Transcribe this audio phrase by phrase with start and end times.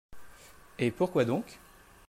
[0.79, 1.59] Et pourquoi donc?